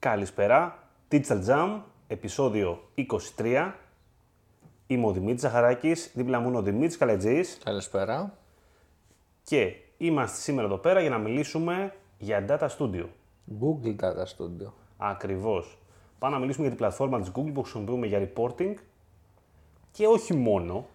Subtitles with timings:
[0.00, 0.78] Καλησπέρα.
[1.10, 2.80] Digital Jam, επεισόδιο
[3.36, 3.72] 23.
[4.86, 8.34] Είμαι ο Δημήτρης Ζαχαράκης, δίπλα μου είναι ο Δημήτρης Καλετζής Καλησπέρα.
[9.42, 13.04] και είμαστε σήμερα εδώ πέρα για να μιλήσουμε για Data Studio.
[13.60, 14.72] Google Data Studio.
[14.96, 15.78] Ακριβώς.
[16.18, 18.74] Πάμε να μιλήσουμε για την πλατφόρμα της Google που χρησιμοποιούμε για reporting
[19.92, 20.86] και όχι μόνο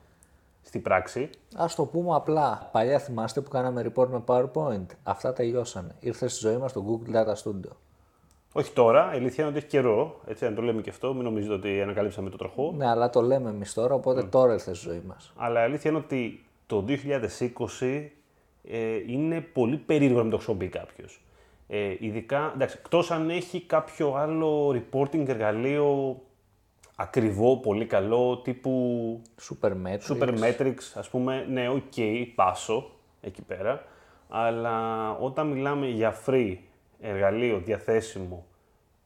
[0.61, 1.29] στην πράξη.
[1.55, 2.69] Ας το πούμε απλά.
[2.71, 4.85] Παλιά θυμάστε που κάναμε report με PowerPoint.
[5.03, 5.95] Αυτά τελειώσανε.
[5.99, 7.71] Ήρθε στη ζωή μας το Google Data Studio.
[8.57, 11.23] Όχι τώρα, η αλήθεια είναι ότι έχει καιρό, έτσι να το λέμε και αυτό, μην
[11.23, 12.73] νομίζετε ότι ανακαλύψαμε τον τροχό.
[12.77, 15.33] Ναι, αλλά το λέμε εμείς τώρα, οπότε τώρα ήρθε στη ζωή μας.
[15.35, 16.85] Αλλά η αλήθεια είναι ότι το
[17.79, 18.09] 2020
[18.63, 21.21] ε, είναι πολύ περίεργο να μην το χρησιμοποιεί κάποιος.
[21.67, 26.19] Ε, ειδικά, εντάξει, εκτός αν έχει κάποιο άλλο reporting εργαλείο
[26.95, 30.17] ακριβό, πολύ καλό, τύπου Supermetrics.
[30.17, 31.93] Supermetrics, ας πούμε, ναι, οκ,
[32.35, 32.91] πάσο
[33.21, 33.83] εκεί πέρα.
[34.29, 36.55] Αλλά όταν μιλάμε για free
[37.01, 38.45] εργαλείο διαθέσιμο,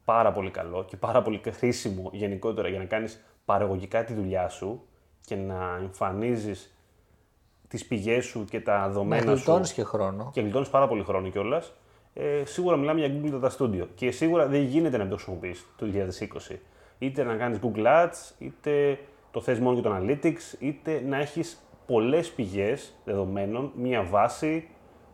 [0.05, 4.81] πάρα πολύ καλό και πάρα πολύ χρήσιμο γενικότερα για να κάνεις παραγωγικά τη δουλειά σου
[5.25, 6.73] και να εμφανίζεις
[7.67, 10.29] τις πηγές σου και τα Να δεδομένα σου γλιτώνεις και χρόνο.
[10.33, 11.73] και γλιτώνεις πάρα πολύ χρόνο κιόλας.
[12.13, 15.65] Ε, σίγουρα μιλάμε για Google Data Studio και σίγουρα δεν γίνεται να μην το χρησιμοποιήσει
[15.77, 16.55] το 2020.
[16.99, 18.99] Είτε να κάνεις Google Ads, είτε
[19.31, 24.67] το θες μόνο για το Analytics, είτε να έχεις πολλές πηγές δεδομένων, μία βάση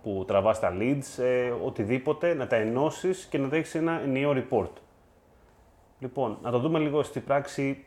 [0.05, 4.33] που τραβάς τα leads, ε, οτιδήποτε, να τα ενώσεις και να τα έχει ένα ενιαίο
[4.35, 4.69] report.
[5.99, 7.85] Λοιπόν, να το δούμε λίγο στην πράξη,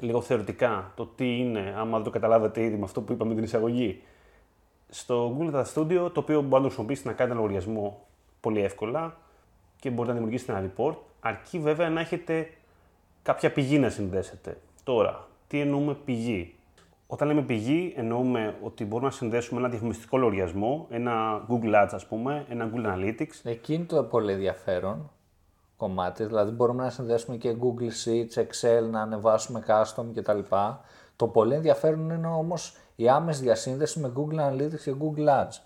[0.00, 3.42] λίγο θεωρητικά, το τι είναι, άμα δεν το καταλάβατε ήδη με αυτό που είπαμε την
[3.42, 4.02] εισαγωγή.
[4.88, 8.06] Στο Google Data Studio, το οποίο μπορεί να το χρησιμοποιήσετε να κάνετε ένα λογαριασμό
[8.40, 9.16] πολύ εύκολα
[9.80, 12.50] και μπορείτε να δημιουργήσετε ένα report, αρκεί βέβαια να έχετε
[13.22, 14.60] κάποια πηγή να συνδέσετε.
[14.84, 16.54] Τώρα, τι εννοούμε πηγή;
[17.06, 22.06] Όταν λέμε πηγή, εννοούμε ότι μπορούμε να συνδέσουμε ένα διαφημιστικό λογαριασμό, ένα Google Ads ας
[22.06, 25.10] πούμε, ένα Google Analytics, Εκείνη το πολύ ενδιαφέρον
[25.76, 30.38] κομμάτι, δηλαδή μπορούμε να συνδέσουμε και Google Sheets, Excel, να ανεβάσουμε custom κτλ.
[31.16, 35.60] Το πολύ ενδιαφέρον είναι όμως η άμεση διασύνδεση με Google Analytics και Google Ads.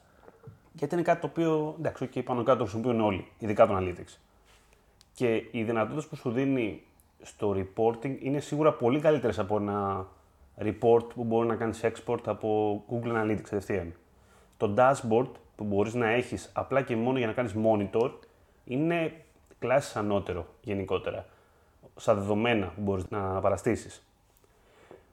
[0.73, 4.17] Γιατί είναι κάτι το οποίο, εντάξει, okay, πάνω κάτω το χρησιμοποιούν όλοι, ειδικά το Analytics.
[5.15, 6.83] Και οι δυνατότητες που σου δίνει
[7.23, 10.07] στο reporting είναι σίγουρα πολύ καλύτερες από ένα
[10.63, 13.95] report που μπορεί να κάνεις export από Google Analytics κατευθείαν.
[14.57, 18.11] Το dashboard που μπορείς να έχεις απλά και μόνο για να κάνεις monitor
[18.65, 19.13] είναι
[19.59, 21.27] κλάσει ανώτερο γενικότερα.
[21.97, 24.03] Στα δεδομένα που μπορείς να παραστήσεις.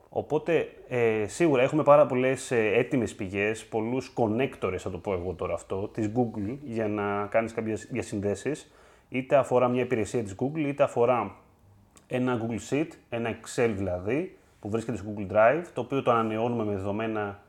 [0.10, 5.34] Οπότε ε, σίγουρα έχουμε πάρα πολλές ε, έτοιμες πηγές, πολλούς connectors, θα το πω εγώ
[5.34, 8.72] τώρα αυτό, της Google για να κάνεις κάποιες διασυνδέσεις.
[9.10, 11.36] Είτε αφορά μια υπηρεσία της Google, είτε αφορά
[12.08, 16.64] ένα Google Sheet, ένα Excel δηλαδή, που βρίσκεται στο Google Drive, το οποίο το ανανεώνουμε
[16.64, 17.40] με δεδομένα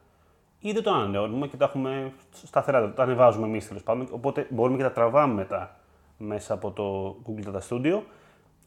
[0.61, 4.09] ή δεν το ανανεώνουμε και το έχουμε σταθερά, το ανεβάζουμε εμείς τέλος πάντων.
[4.11, 5.77] Οπότε μπορούμε και τα τραβάμε μετά
[6.19, 8.01] μέσα από το Google Data Studio.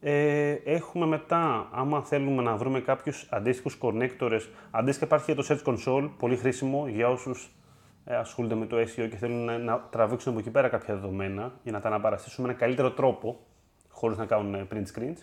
[0.02, 5.74] Ε, έχουμε μετά, άμα θέλουμε να βρούμε κάποιους αντίστοιχους connectors, αντίστοιχα υπάρχει και το Search
[5.74, 7.52] Console, πολύ χρήσιμο για όσους
[8.06, 11.52] ε, ασχολούνται με το SEO και θέλουν να, να τραβήξουν από εκεί πέρα κάποια δεδομένα
[11.64, 13.40] για να τα αναπαραστήσουν με ένα καλύτερο τρόπο,
[13.90, 15.18] χωρίς να κάνουν ε, print screens.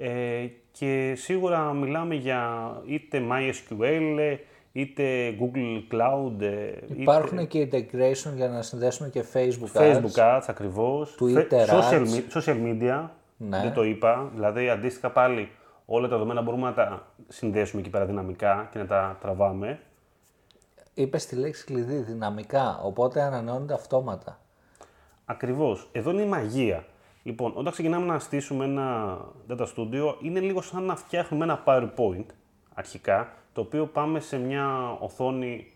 [0.00, 4.36] Ε, και σίγουρα μιλάμε για είτε MySQL, ε,
[4.72, 5.04] είτε
[5.40, 9.94] Google Cloud, ε, Υπάρχουν είτε και integration για να συνδέσουμε και Facebook Ads.
[9.94, 12.14] Facebook Ads ακριβώς, Twitter Fe- social, Ads.
[12.14, 13.60] me- social media, Ναι.
[13.60, 15.48] δεν το είπα, δηλαδή αντίστοιχα πάλι
[15.86, 19.80] όλα τα δεδομένα μπορούμε να τα συνδέσουμε εκεί πέρα δυναμικά και να τα τραβάμε.
[20.94, 24.40] Είπες τη λέξη κλειδί δυναμικά, οπότε ανανεώνεται αυτόματα.
[25.24, 25.88] Ακριβώς.
[25.92, 26.84] Εδώ είναι η μαγεία.
[27.22, 32.24] Λοιπόν, όταν ξεκινάμε να στήσουμε ένα data studio, είναι λίγο σαν να φτιάχνουμε ένα PowerPoint
[32.74, 35.72] αρχικά, το οποίο πάμε σε μια οθόνη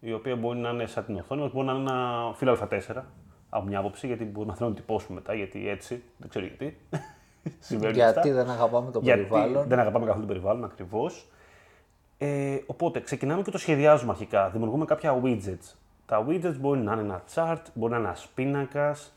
[0.00, 3.02] η οποία μπορεί να είναι σαν την οθόνη, μπορεί να είναι ένα φύλλο Α4
[3.50, 6.76] από μια άποψη, γιατί μπορούμε να θέλουμε να τυπώσουμε μετά, γιατί έτσι, δεν ξέρω γιατί.
[7.58, 8.32] Συμβαίνουν Γιατί αυτά.
[8.32, 9.68] δεν αγαπάμε το Γιατί περιβάλλον.
[9.68, 11.28] δεν αγαπάμε καθόλου το περιβάλλον, ακριβώς.
[12.18, 14.48] Ε, οπότε, ξεκινάμε και το σχεδιάζουμε αρχικά.
[14.48, 15.74] Δημιουργούμε κάποια widgets.
[16.06, 19.14] Τα widgets μπορεί να είναι ένα chart, μπορεί να είναι ένας πίνακας.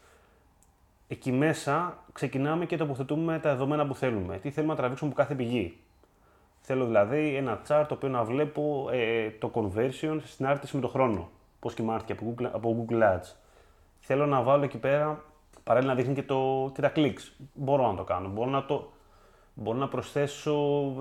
[1.08, 4.38] Εκεί μέσα ξεκινάμε και τοποθετούμε τα δεδομένα που θέλουμε.
[4.38, 5.78] Τι θέλουμε να τραβήξουμε από κάθε πηγή.
[6.62, 10.88] Θέλω δηλαδή ένα chart το οποίο να βλέπω ε, το conversion στην άρτηση με το
[10.88, 11.30] χρόνο.
[11.60, 13.36] Πώς κοιμάθηκε από Google, από Google Ads.
[14.00, 15.24] Θέλω να βάλω εκεί πέρα
[15.64, 17.32] παράλληλα να δείχνει και, το, και τα clicks.
[17.54, 18.30] Μπορώ να το κάνω.
[18.30, 18.92] Μπορώ να, το,
[19.54, 20.92] μπορώ να προσθέσω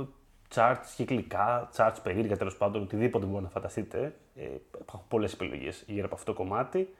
[0.54, 4.14] charts κυκλικά, charts περίεργα τέλος πάντων, οτιδήποτε μπορεί να φανταστείτε.
[4.34, 4.48] Ε,
[4.80, 6.94] υπάρχουν πολλές επιλογές γύρω από αυτό το κομμάτι.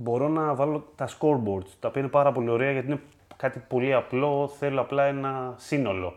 [0.00, 3.00] Μπορώ να βάλω τα scoreboards, τα οποία είναι πάρα πολύ ωραία γιατί είναι
[3.36, 4.48] κάτι πολύ απλό.
[4.58, 6.14] Θέλω απλά ένα σύνολο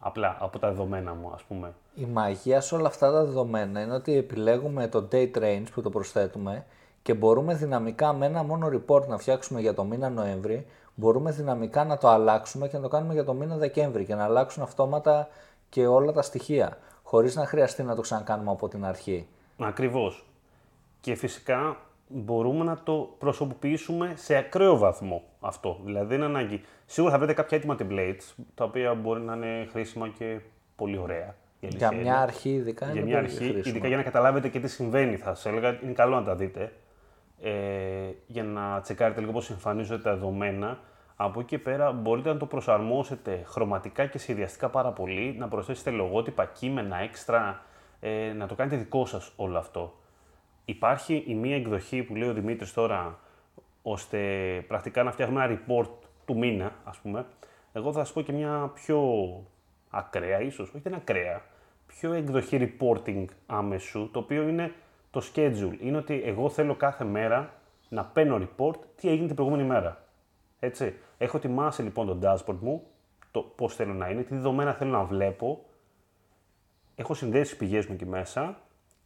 [0.00, 1.72] απλά από τα δεδομένα μου, ας πούμε.
[1.94, 5.90] Η μαγεία σε όλα αυτά τα δεδομένα είναι ότι επιλέγουμε το date range που το
[5.90, 6.64] προσθέτουμε
[7.02, 11.84] και μπορούμε δυναμικά με ένα μόνο report να φτιάξουμε για το μήνα Νοέμβρη, μπορούμε δυναμικά
[11.84, 15.28] να το αλλάξουμε και να το κάνουμε για το μήνα Δεκέμβρη και να αλλάξουν αυτόματα
[15.68, 19.26] και όλα τα στοιχεία, χωρίς να χρειαστεί να το ξανακάνουμε από την αρχή.
[19.58, 20.24] Ακριβώς.
[21.00, 21.76] Και φυσικά
[22.12, 25.80] μπορούμε να το προσωποποιήσουμε σε ακραίο βαθμό αυτό.
[25.84, 26.60] Δηλαδή δεν είναι ανάγκη.
[26.86, 30.40] Σίγουρα θα βρείτε κάποια έτοιμα templates, τα οποία μπορεί να είναι χρήσιμα και
[30.76, 31.34] πολύ ωραία.
[31.60, 32.22] η αλήθεια Για μια είναι.
[32.22, 33.62] αρχή ειδικά για είναι μια πολύ αρχή, χρήσιμο.
[33.66, 36.72] ειδικά για να καταλάβετε και τι συμβαίνει, θα σας έλεγα, είναι καλό να τα δείτε.
[37.42, 37.50] Ε,
[38.26, 40.78] για να τσεκάρετε λίγο πώς εμφανίζονται τα δεδομένα.
[41.16, 45.90] Από εκεί και πέρα μπορείτε να το προσαρμόσετε χρωματικά και σχεδιαστικά πάρα πολύ, να προσθέσετε
[45.90, 47.62] λογότυπα, κείμενα, έξτρα,
[48.00, 49.94] ε, να το κάνετε δικό σας όλο αυτό.
[50.70, 53.18] Υπάρχει η μία εκδοχή που λέει ο Δημήτρης τώρα,
[53.82, 54.18] ώστε
[54.68, 55.90] πρακτικά να φτιάχνουμε ένα report
[56.24, 57.26] του μήνα, ας πούμε.
[57.72, 59.00] Εγώ θα σας πω και μια πιο
[59.90, 61.42] ακραία, ίσως, όχι δεν είναι ακραία,
[61.86, 64.72] πιο εκδοχή reporting άμεσου, το οποίο είναι
[65.10, 65.76] το schedule.
[65.80, 67.52] Είναι ότι εγώ θέλω κάθε μέρα
[67.88, 70.04] να παίρνω report τι έγινε την προηγούμενη μέρα.
[70.60, 70.94] Έτσι.
[71.18, 72.82] Έχω ετοιμάσει λοιπόν το dashboard μου,
[73.30, 75.64] το πώς θέλω να είναι, τι δεδομένα θέλω να βλέπω,
[76.94, 78.58] έχω συνδέσει τις πηγές μου εκεί μέσα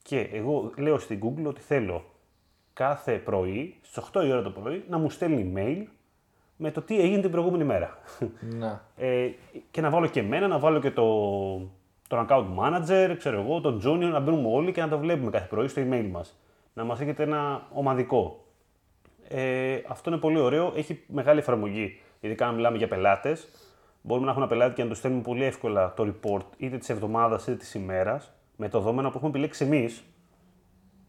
[0.08, 2.04] και εγώ λέω στην Google ότι θέλω
[2.72, 5.86] κάθε πρωί, στις 8 η ώρα το πρωί, να μου στέλνει email
[6.56, 7.98] με το τι έγινε την προηγούμενη μέρα.
[8.58, 8.80] Ναι.
[8.96, 9.30] Ε,
[9.70, 11.04] και να βάλω και εμένα, να βάλω και το,
[12.08, 15.46] τον account manager, ξέρω εγώ, τον junior, να μπαίνουμε όλοι και να το βλέπουμε κάθε
[15.46, 16.38] πρωί στο email μας.
[16.74, 18.44] Να μας έχετε ένα ομαδικό.
[19.28, 23.48] Ε, αυτό είναι πολύ ωραίο, έχει μεγάλη εφαρμογή, ειδικά αν μιλάμε για πελάτες.
[24.02, 26.88] Μπορούμε να έχουμε ένα πελάτη και να του στέλνουμε πολύ εύκολα το report είτε της
[26.88, 30.02] εβδομάδας είτε της ημέρας με το δεδομένα που έχουμε επιλέξει εμείς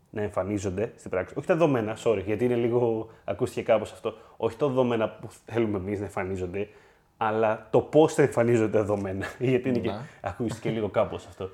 [0.10, 1.34] να εμφανίζονται στην πράξη.
[1.38, 3.10] Όχι τα δεδομένα, sorry, γιατί είναι λίγο.
[3.26, 4.14] ακούστηκε κάπως αυτό.
[4.38, 6.70] Όχι τα δεδομένα που θέλουμε εμείς να εμφανίζονται,
[7.18, 9.26] αλλά το πώς θα εμφανίζονται τα δεδομένα.
[9.40, 9.90] γιατί είναι και.
[9.90, 10.00] Ναι.
[10.22, 11.50] ακούστηκε λίγο κάπως αυτό.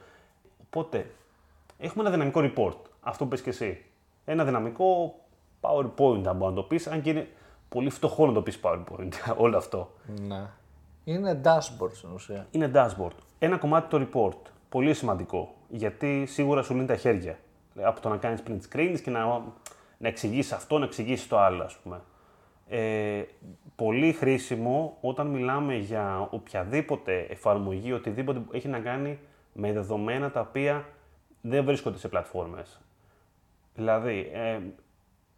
[0.66, 1.12] Οπότε,
[1.78, 2.78] έχουμε ένα δυναμικό report.
[3.02, 3.84] Αυτό που πες και εσύ.
[4.26, 5.16] Ένα δυναμικό
[5.62, 7.28] PowerPoint, αν μπορεί να το πεις, αν και είναι
[7.70, 9.92] πολύ φτωχό να το πεις PowerPoint όλο αυτό.
[10.28, 10.50] ναι.
[11.04, 12.48] Είναι dashboard στην ουσία.
[12.52, 13.16] Είναι dashboard.
[13.40, 14.52] Ένα κομμάτι το report.
[14.72, 15.56] Πολύ σημαντικό.
[15.68, 17.40] Γιατί σίγουρα σου λύνει τα χέρια.
[17.82, 19.26] Από το να κάνεις print screens και να,
[19.98, 22.02] να εξηγήσεις αυτό, να εξηγήσεις το άλλο, ας πούμε.
[22.68, 23.24] Ε,
[23.76, 29.20] πολύ χρήσιμο όταν μιλάμε για οποιαδήποτε εφαρμογή, οτιδήποτε που έχει να κάνει
[29.54, 30.86] με δεδομένα τα οποία
[31.42, 32.82] δεν βρίσκονται σε πλατφόρμες.
[33.76, 34.60] Δηλαδή, ε,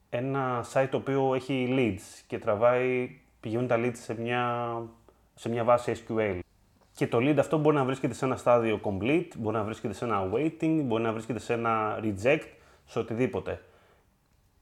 [0.09, 4.73] ένα site το οποίο έχει leads και τραβάει, πηγαίνουν τα leads σε μια,
[5.33, 6.39] σε μια βάση SQL.
[6.95, 10.05] Και το lead αυτό μπορεί να βρίσκεται σε ένα στάδιο complete, μπορεί να βρίσκεται σε
[10.05, 12.47] ένα waiting, μπορεί να βρίσκεται σε ένα reject,
[12.85, 13.61] σε οτιδήποτε.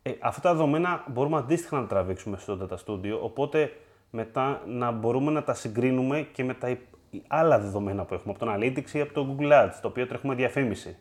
[0.03, 3.73] Ε, αυτά τα δεδομένα μπορούμε αντίστοιχα να τα τραβήξουμε στο Data Studio, οπότε
[4.09, 6.93] μετά να μπορούμε να τα συγκρίνουμε και με τα υπ-
[7.27, 10.35] άλλα δεδομένα που έχουμε από το Analytics ή από το Google Ads, το οποίο τρέχουμε
[10.35, 10.97] διαφήμιση.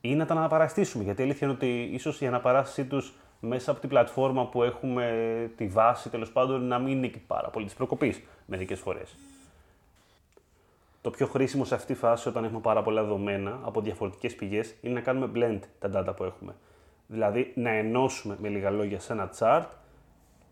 [0.00, 3.80] Ή να τα αναπαραστήσουμε, γιατί η αλήθεια είναι ότι ίσως η αναπαράστασή τους μέσα από
[3.80, 5.06] την πλατφόρμα που έχουμε
[5.56, 9.16] τη βάση, τέλος πάντων, να μην είναι και πάρα πολύ της προκοπής μερικές φορές.
[11.06, 14.74] Το πιο χρήσιμο σε αυτή τη φάση, όταν έχουμε πάρα πολλά δεδομένα από διαφορετικές πηγές,
[14.80, 16.54] είναι να κάνουμε blend τα data που έχουμε.
[17.06, 19.64] Δηλαδή, να ενώσουμε με λίγα λόγια σε ένα chart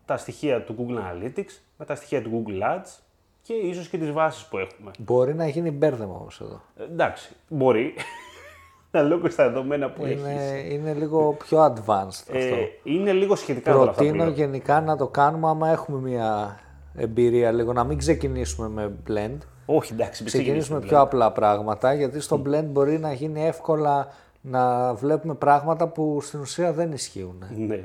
[0.05, 2.99] τα στοιχεία του Google Analytics με τα στοιχεία του Google Ads
[3.41, 4.91] και ίσως και τις βάσεις που έχουμε.
[4.99, 6.61] Μπορεί να γίνει μπέρδεμα όμως εδώ.
[6.77, 7.93] Ε, εντάξει, μπορεί.
[8.91, 10.21] Αναλόγω στα δεδομένα που έχεις.
[10.21, 12.55] Είναι, είναι λίγο πιο advanced αυτό.
[12.55, 14.33] Ε, είναι λίγο σχετικά τώρα αυτά που Προτείνω λέω.
[14.33, 16.59] γενικά να το κάνουμε άμα έχουμε μια
[16.95, 19.37] εμπειρία λίγο, να μην ξεκινήσουμε με blend.
[19.65, 24.07] Όχι, εντάξει, μην Ξεκινήσουμε ξεκινήσουμε πιο απλά πράγματα, γιατί στο blend μπορεί να γίνει εύκολα
[24.41, 27.43] να βλέπουμε πράγματα που στην ουσία δεν ισχύουν.
[27.57, 27.83] Ναι.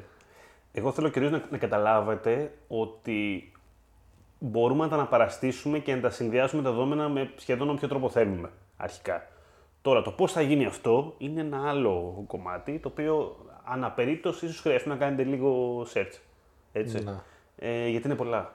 [0.72, 3.52] Εγώ θέλω κυρίως να, να καταλάβετε ότι
[4.38, 8.50] μπορούμε να τα αναπαραστήσουμε και να τα συνδυάσουμε τα δεδομένα με σχεδόν όποιο τρόπο θέλουμε
[8.76, 9.26] αρχικά.
[9.82, 14.88] Τώρα, το πώς θα γίνει αυτό είναι ένα άλλο κομμάτι, το οποίο αναπερίπτωση ίσως χρειαστεί
[14.88, 16.18] να κάνετε λίγο search.
[16.72, 17.02] Έτσι.
[17.02, 17.12] Ναι.
[17.56, 18.54] Ε, γιατί είναι πολλά.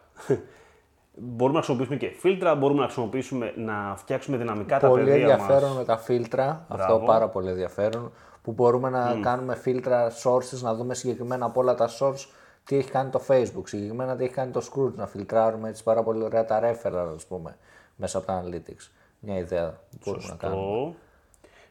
[1.16, 5.70] Μπορούμε να χρησιμοποιήσουμε και φίλτρα, μπορούμε να χρησιμοποιήσουμε να φτιάξουμε δυναμικά τα Πολύ πεδία ενδιαφέρον
[5.70, 5.78] μας.
[5.78, 6.84] με τα φίλτρα, Μπράβο.
[6.84, 11.76] αυτό πάρα πολύ ενδιαφέρον, που μπορούμε να κάνουμε φίλτρα sources, να δούμε συγκεκριμένα από όλα
[11.76, 12.28] τα source
[12.64, 16.04] τι έχει κάνει το Facebook, συγκεκριμένα τι έχει κάνει το Scrooge, να φιλτράρουμε έτσι πάρα
[16.04, 17.58] πολύ ωραία τα referral, ας πούμε,
[17.96, 18.92] μέσα από τα analytics.
[19.20, 20.62] Μια ιδέα που μπορούμε να κάνουμε.
[20.62, 20.96] Αυτό.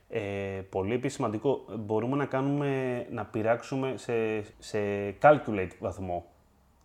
[0.08, 0.20] Ε,
[0.70, 4.78] πολύ επίσης σημαντικό, μπορούμε να κάνουμε, να πειράξουμε σε, σε
[5.22, 6.24] calculate βαθμό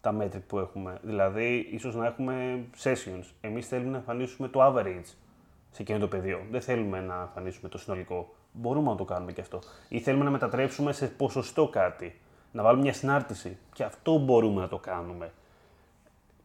[0.02, 0.98] τα metric που έχουμε.
[1.02, 3.24] Δηλαδή, ίσως να έχουμε sessions.
[3.42, 5.14] Εμείς θέλουμε να εμφανίσουμε το average
[5.72, 6.42] σε εκείνο το πεδίο.
[6.52, 8.34] Δεν θέλουμε να εμφανίσουμε το συνολικό.
[8.52, 9.60] Μπορούμε να το κάνουμε και αυτό.
[9.90, 12.20] Ή θέλουμε να μετατρέψουμε σε ποσοστό κάτι.
[12.52, 13.58] Να βάλουμε μια συνάρτηση.
[13.74, 15.32] Και αυτό μπορούμε να το κάνουμε.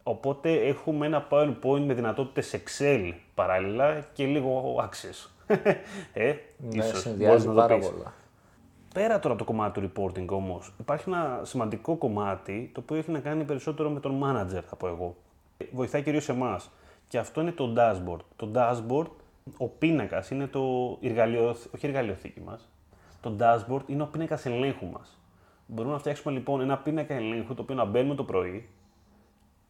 [0.03, 5.29] Οπότε έχουμε ένα PowerPoint με δυνατότητες Excel παράλληλα και λίγο Access.
[6.13, 7.89] ε, Ναι, ίσως, συνδυάζει μπορείς να το πάρα πεις.
[7.89, 8.13] πολλά.
[8.95, 13.11] Πέρα τώρα από το κομμάτι του reporting όμως, υπάρχει ένα σημαντικό κομμάτι το οποίο έχει
[13.11, 15.17] να κάνει περισσότερο με τον manager, θα πω εγώ.
[15.73, 16.71] Βοηθάει κυρίως εμάς.
[17.09, 18.21] Και αυτό είναι το dashboard.
[18.37, 19.07] Το dashboard,
[19.57, 22.69] ο πίνακας είναι το εργαλείο, όχι εργαλειοθήκη μας.
[23.21, 25.19] Το dashboard είναι ο πίνακας ελέγχου μας.
[25.67, 28.69] Μπορούμε να φτιάξουμε λοιπόν ένα πίνακα ελέγχου το οποίο να μπαίνουμε το πρωί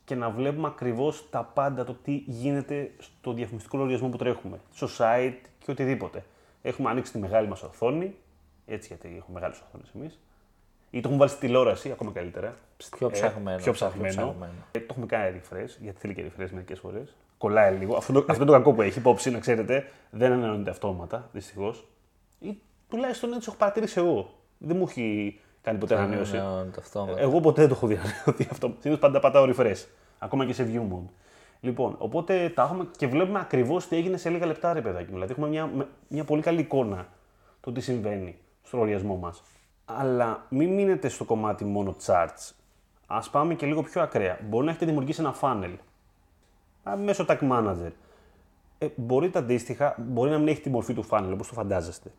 [0.05, 4.87] και να βλέπουμε ακριβώς τα πάντα, το τι γίνεται στο διαφημιστικό λογαριασμό που τρέχουμε, στο
[4.99, 6.25] site και οτιδήποτε.
[6.63, 8.15] Έχουμε ανοίξει τη μεγάλη μας οθόνη,
[8.67, 10.21] έτσι γιατί έχουμε μεγάλες οθόνες εμείς.
[10.91, 12.57] Ή το έχουμε βάλει στη τηλεόραση, ακόμα καλύτερα.
[12.97, 13.57] Πιο ψαχμένο.
[13.57, 14.37] Ε, πιο ψαχμένο.
[14.73, 17.17] Ε, το έχουμε κάνει refresh, γιατί θέλει και refresh μερικές φορές.
[17.39, 17.97] Κολλάει λίγο.
[17.97, 19.91] Αυτό, το, αυτό είναι το κακό που έχει υπόψη, να ξέρετε.
[20.11, 21.87] Δεν ανανεώνεται αυτόματα, δυστυχώς.
[22.39, 24.35] Ή τουλάχιστον έτσι έχω παρατηρήσει εγώ.
[24.59, 26.41] Δεν μου έχει κάνει ποτέ ανανέωση.
[27.17, 28.75] Εγώ ποτέ δεν το έχω δει ανανεωθεί αυτό.
[28.81, 29.87] Συνήθως πάντα πατάω refresh.
[30.19, 31.09] Ακόμα και σε view mode.
[31.61, 35.11] Λοιπόν, οπότε τα έχουμε και βλέπουμε ακριβώς τι έγινε σε λίγα λεπτά, ρε παιδάκι.
[35.13, 35.71] Δηλαδή, έχουμε μια,
[36.09, 37.09] μια πολύ καλή εικόνα
[37.61, 39.43] το τι συμβαίνει στο λογαριασμό μας.
[39.85, 42.51] Αλλά μην μείνετε στο κομμάτι μόνο charts.
[43.07, 44.39] Α πάμε και λίγο πιο ακραία.
[44.49, 45.75] Μπορεί να έχετε δημιουργήσει ένα funnel
[47.05, 47.91] μέσω tag manager.
[48.79, 52.11] Ε, μπορείτε αντίστοιχα, μπορεί να μην έχει τη μορφή του funnel όπως το φαντάζεστε.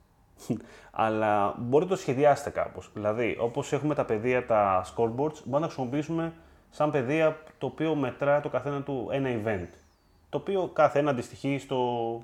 [0.92, 2.90] Αλλά μπορείτε να το σχεδιάσετε κάπως.
[2.94, 6.34] Δηλαδή, όπως έχουμε τα πεδία, τα scoreboards, μπορούμε να τα χρησιμοποιήσουμε
[6.70, 9.68] σαν πεδία το οποίο μετράει το καθένα του ένα event.
[10.30, 12.18] Το οποίο κάθε ένα αντιστοιχεί στο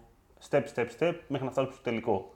[0.49, 2.33] step, step, step μέχρι να φτάσουμε στο τελικό.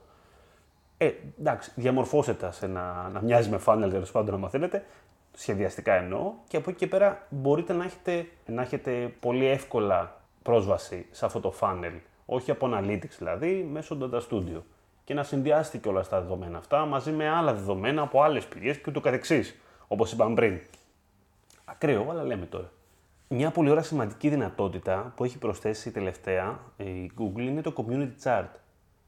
[0.98, 4.84] Ε, εντάξει, διαμορφώστε τα σε να, να μοιάζει με funnel τέλος πάντων, να μαθαίνετε,
[5.32, 11.06] σχεδιαστικά εννοώ, και από εκεί και πέρα μπορείτε να έχετε, να έχετε πολύ εύκολα πρόσβαση
[11.10, 12.00] σε αυτό το funnel.
[12.26, 14.60] Όχι από analytics δηλαδή, μέσω Data Studio.
[15.04, 18.76] Και να συνδυάσετε και όλα τα δεδομένα αυτά μαζί με άλλα δεδομένα από άλλες πηγές
[18.76, 19.56] και ούτω καθεξής.
[19.88, 20.60] Όπως είπαμε πριν.
[21.64, 22.70] Ακραίο, αλλά λέμε τώρα.
[23.28, 28.48] Μια πολύ ωραία σημαντική δυνατότητα που έχει προσθέσει τελευταία η Google είναι το Community Chart,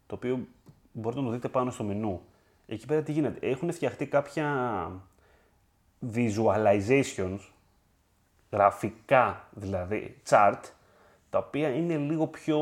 [0.07, 0.47] το οποίο
[0.93, 2.21] μπορείτε να το δείτε πάνω στο μενού.
[2.67, 4.91] Εκεί πέρα τι γίνεται; Έχουν φτιαχτεί κάποια
[6.15, 7.39] visualizations,
[8.51, 10.61] γραφικά δηλαδή, chart,
[11.31, 12.59] τα οποία είναι λίγο πιο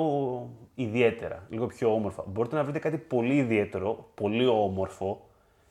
[0.75, 2.25] ιδιαίτερα, λίγο πιο όμορφα.
[2.27, 5.27] Μπορείτε να βρείτε κάτι πολύ ιδιαίτερο, πολύ όμορφο,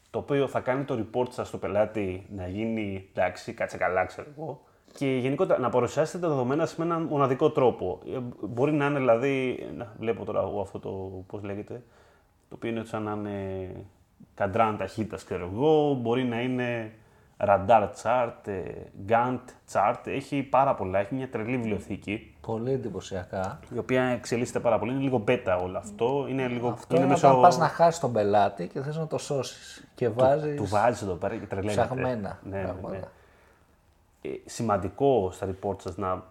[0.09, 4.27] το οποίο θα κάνει το report σας στο πελάτη να γίνει εντάξει, κάτσε καλά, ξέρω
[4.37, 4.61] εγώ,
[4.93, 7.99] και γενικότερα να παρουσιάσετε τα δεδομένα με έναν μοναδικό τρόπο.
[8.13, 10.89] Ε, μπορεί να είναι δηλαδή, να, βλέπω τώρα εγώ αυτό το,
[11.27, 11.83] πώς λέγεται,
[12.55, 13.69] το οποίο είναι σαν να είναι
[14.35, 16.91] καντράν ταχύτητας, ξέρω εγώ, μπορεί να είναι
[17.37, 18.61] radar chart, ε,
[19.07, 19.39] Gantt
[19.71, 22.35] chart, έχει πάρα πολλά, έχει μια τρελή βιβλιοθήκη.
[22.41, 23.59] Πολύ εντυπωσιακά.
[23.73, 26.25] Η οποία εξελίσσεται πάρα πολύ, είναι λίγο beta όλο αυτό.
[26.29, 27.27] Είναι λίγο, αυτό είναι, μέσω...
[27.27, 30.55] όταν πας να χάσεις τον πελάτη και θες να το σώσεις και βάζεις...
[30.55, 31.81] Του, του βάζεις εδώ πέρα και τρελαίνεται.
[31.81, 32.39] Ψαχμένα.
[32.43, 32.99] Ναι, ναι, ναι.
[34.21, 36.23] Ε, σημαντικό στα report σας να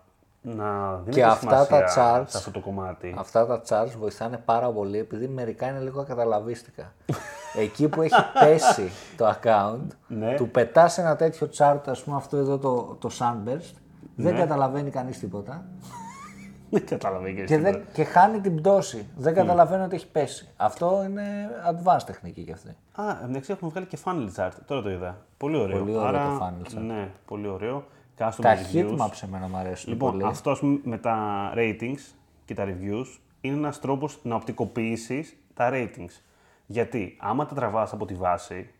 [0.46, 3.14] να δίνετε και αυτά τα charts, σε αυτό το κομμάτι.
[3.18, 6.92] Αυτά τα charts βοηθάνε πάρα πολύ επειδή μερικά είναι λίγο ακαταλαβίστικα.
[7.64, 10.34] Εκεί που έχει πέσει το account, ναι.
[10.34, 13.74] του πετάς ένα τέτοιο chart, ας πούμε αυτό εδώ το, το Sunburst,
[14.16, 14.38] δεν ναι.
[14.38, 15.64] καταλαβαίνει κανείς τίποτα.
[16.70, 19.08] Δεν καταλαβαίνει και, δεν, και χάνει την πτώση.
[19.16, 20.48] Δεν καταλαβαίνει ότι έχει πέσει.
[20.56, 22.76] Αυτό είναι advanced τεχνική κι αυτή.
[22.92, 24.52] Α, εντάξει, έχουμε βγάλει και funnel chart.
[24.66, 25.16] Τώρα το είδα.
[25.36, 25.78] Πολύ ωραίο.
[25.78, 26.82] Πολύ ωραίο Άρα, το funnel chart.
[26.82, 27.84] Ναι, πολύ ωραίο.
[28.16, 28.34] Τα
[28.72, 30.24] heatmaps εμένα μου αρέσουν λοιπόν, πολύ.
[30.24, 33.06] Αυτός με τα ratings και τα reviews
[33.40, 36.20] είναι ένας τρόπος να οπτικοποιήσεις τα ratings.
[36.66, 38.70] Γιατί άμα τα τραβάς από τη βάση,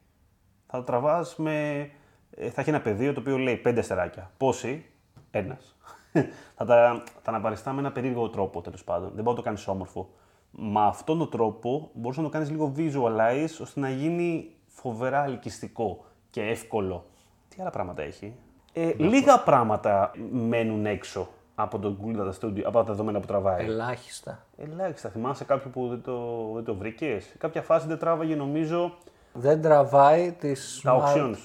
[0.66, 1.88] θα τα τραβάς με...
[2.30, 4.30] Ε, θα έχει ένα πεδίο το οποίο λέει πέντε αστεράκια.
[4.36, 4.86] Πόσοι,
[5.30, 5.76] ένας.
[6.56, 9.06] θα τα, τα αναπαριστά με ένα περίεργο τρόπο τέλος πάντων.
[9.14, 10.10] Δεν μπορεί να το κάνεις όμορφο.
[10.50, 16.04] Με αυτόν τον τρόπο μπορεί να το κάνεις λίγο visualize ώστε να γίνει φοβερά ελκυστικό
[16.30, 17.06] και εύκολο.
[17.48, 18.34] Τι άλλα πράγματα έχει;
[18.76, 23.64] Ε, λίγα πράγματα μένουν έξω από το Google Data Studio, από τα δεδομένα που τραβάει.
[23.64, 24.44] Ελάχιστα.
[24.56, 25.08] Ελάχιστα.
[25.08, 28.94] Θυμάσαι κάποιο που δεν το, δεν το βρήκες; κάποια φάση δεν τράβαγε νομίζω.
[29.32, 30.80] Δεν τραβάει τις...
[30.84, 31.36] Τα options.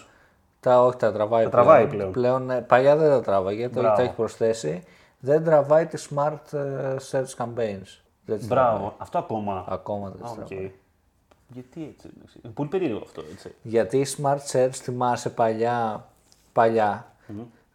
[0.59, 2.11] Τα, όχι, τα τραβάει, τα τραβάει πλέον.
[2.11, 2.49] πλέον.
[2.49, 4.83] Ε, παλιά δεν τα τράβαγε, το έχει προσθέσει.
[5.19, 8.01] Δεν τραβάει τις smart ε, search campaigns.
[8.25, 8.77] Δεν Μπράβο.
[8.77, 8.89] Τραβάει.
[8.97, 9.65] Αυτό ακόμα.
[9.67, 10.69] Ακόμα δεν ah, okay.
[11.47, 12.09] Γιατί έτσι.
[12.43, 13.23] Είναι πολύ περίεργο αυτό.
[13.31, 13.55] Έτσι.
[13.61, 16.05] Γιατί η smart search θυμάσαι παλιά,
[16.53, 17.09] παλιά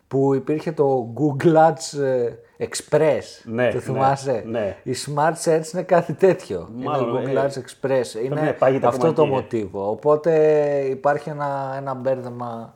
[0.09, 3.23] που υπήρχε το Google Ads ε, Express.
[3.45, 4.77] Ναι, το θυμάσαι; Ναι, ναι.
[4.83, 6.69] Η Smart Search είναι κάτι τέτοιο.
[6.75, 8.25] Μάλλον, είναι Google ε, Ads Express.
[8.25, 9.91] Είναι αυτό το μοτίβο.
[9.91, 10.33] Οπότε
[10.91, 12.75] υπάρχει ένα, ένα μπέρδεμα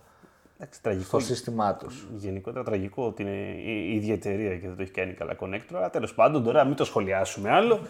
[1.00, 2.08] στο σύστημά τους.
[2.16, 5.74] Γενικότερα τραγικό ότι είναι η ίδια εταιρεία και δεν το έχει κάνει καλά connector.
[5.74, 7.80] Αλλά τέλος πάντων τώρα μην το σχολιάσουμε άλλο.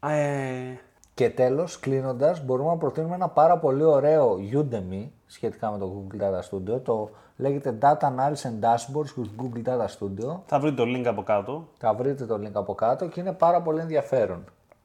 [0.00, 0.78] Ε...
[1.14, 6.20] Και τέλος, κλείνοντας, μπορούμε να προτείνουμε ένα πάρα πολύ ωραίο Udemy σχετικά με το Google
[6.22, 6.80] Data Studio.
[6.82, 10.38] Το λέγεται Data Analysis and Dashboards with Google Data Studio.
[10.46, 11.68] Θα βρείτε το link από κάτω.
[11.78, 14.44] Θα βρείτε το link από κάτω και είναι πάρα πολύ ενδιαφέρον.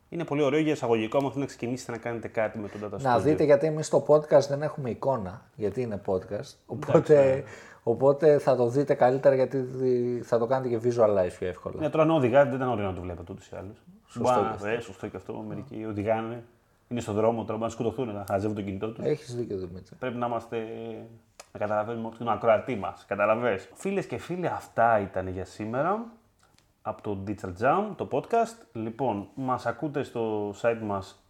[0.09, 3.01] Είναι πολύ ωραίο για εισαγωγικό, άμα θέλετε να ξεκινήσετε να κάνετε κάτι με τον Data
[3.01, 3.21] Να Studio.
[3.21, 6.53] δείτε γιατί εμείς στο podcast δεν έχουμε εικόνα, γιατί είναι podcast.
[6.65, 7.43] Οπότε,
[7.83, 11.75] οπότε θα το δείτε καλύτερα γιατί δι- θα το κάνετε και visualize πιο εύκολα.
[11.79, 13.83] Ναι, τώρα αν οδηγάτε δεν ήταν ωραίο να το βλέπετε ούτως ή άλλως.
[14.07, 15.33] Σωστό Σωστό, ε, σωστό και αυτό.
[15.47, 16.43] Μερικοί οδηγάνε,
[16.89, 19.05] είναι στον δρόμο τώρα, να σκοτωθούν, να χαζεύουν το κινητό τους.
[19.05, 19.95] Έχεις δίκιο Δημήτρη.
[19.99, 20.57] Πρέπει να είμαστε.
[21.51, 23.05] να καταλαβαίνουμε τον ακροατή μας.
[23.07, 23.59] Καταλαβέ.
[23.73, 26.05] Φίλες και φίλοι, αυτά ήταν για σήμερα
[26.81, 28.67] από το Digital Jam, το podcast.
[28.73, 31.23] Λοιπόν, μας ακούτε στο site μας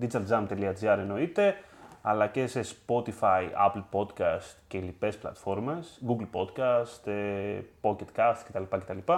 [0.00, 1.54] digitaljam.gr εννοείται,
[2.02, 8.62] αλλά και σε Spotify, Apple Podcast και λοιπές πλατφόρμες, Google Podcast, ε, Pocket Cast κτλ.
[8.62, 9.12] κτλ.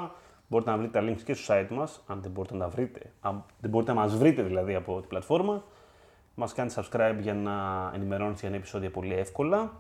[0.48, 3.12] Μπορείτε να βρείτε τα links και στο site μας, αν δεν μπορείτε να τα βρείτε,
[3.20, 5.62] αν δεν μπορείτε να μας βρείτε δηλαδή από την πλατφόρμα.
[6.40, 9.72] Μας κάνετε subscribe για να ενημερώνετε για νέα επεισόδια πολύ εύκολα.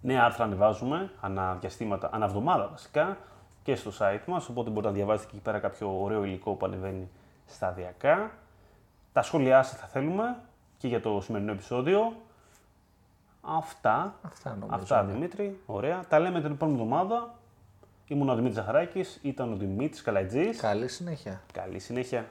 [0.00, 3.16] Νέα άρθρα ανεβάζουμε, ανά διαστήματα, ανά εβδομάδα βασικά,
[3.62, 6.66] και στο site μας, οπότε μπορείτε να διαβάσετε και εκεί πέρα κάποιο ωραίο υλικό που
[6.66, 7.08] ανεβαίνει
[7.46, 8.30] σταδιακά.
[9.12, 10.36] Τα σχόλιά σας θα θέλουμε
[10.78, 12.16] και για το σημερινό επεισόδιο.
[13.40, 14.14] Αυτά.
[14.22, 14.74] Αυτά νομίζω.
[14.74, 15.60] Αυτά, Δημήτρη.
[15.66, 16.04] Ωραία.
[16.08, 17.34] Τα λέμε την επόμενη εβδομάδα.
[18.06, 20.60] Ήμουν ο Δημήτρης Ζαχαράκης, ήταν ο Δημήτρης Καλατζής.
[20.60, 21.40] Καλή συνέχεια.
[21.52, 22.26] Καλή συνέχεια.